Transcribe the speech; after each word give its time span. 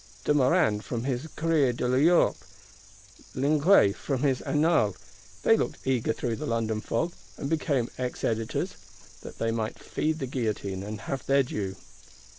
De 0.23 0.33
Morande 0.33 0.81
from 0.81 1.03
his 1.03 1.27
Courrier 1.35 1.73
de 1.73 1.87
l'Europe; 1.87 2.35
Linguet 3.35 3.95
from 3.95 4.23
his 4.23 4.41
Annales, 4.41 4.95
they 5.43 5.55
looked 5.55 5.77
eager 5.85 6.11
through 6.11 6.35
the 6.37 6.47
London 6.47 6.81
fog, 6.81 7.13
and 7.37 7.51
became 7.51 7.87
Ex 7.99 8.23
Editors,—that 8.23 9.37
they 9.37 9.51
might 9.51 9.77
feed 9.77 10.17
the 10.17 10.25
guillotine, 10.25 10.81
and 10.81 11.01
have 11.01 11.23
their 11.27 11.43
due. 11.43 11.75